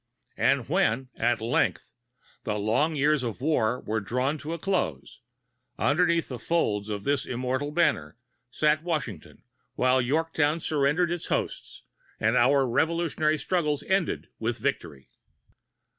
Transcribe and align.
And 0.37 0.67
when, 0.67 1.09
at 1.15 1.41
length, 1.41 1.93
the 2.43 2.57
long 2.57 2.95
years 2.95 3.21
of 3.21 3.39
war 3.39 3.81
were 3.81 3.99
drawing 4.01 4.39
to 4.39 4.51
a 4.53 4.57
close, 4.57 5.19
underneath 5.77 6.27
the 6.27 6.39
folds 6.39 6.89
of 6.89 7.03
this 7.03 7.23
immortal 7.23 7.69
banner 7.69 8.17
sat 8.49 8.81
Washington 8.81 9.43
while 9.75 10.01
Yorktown 10.01 10.59
surrendered 10.59 11.11
its 11.11 11.27
hosts 11.27 11.83
and 12.19 12.35
our 12.35 12.67
Revolutionary 12.67 13.37
struggles 13.37 13.83
ended 13.83 14.29
with 14.39 14.57
victory. 14.57 15.07